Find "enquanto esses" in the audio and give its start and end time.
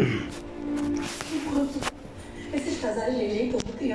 0.00-2.80